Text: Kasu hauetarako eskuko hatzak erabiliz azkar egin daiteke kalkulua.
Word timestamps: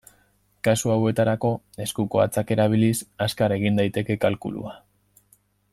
Kasu 0.67 0.93
hauetarako 0.93 1.51
eskuko 1.85 2.23
hatzak 2.23 2.55
erabiliz 2.57 2.95
azkar 3.27 3.55
egin 3.59 3.79
daiteke 3.81 4.17
kalkulua. 4.25 4.75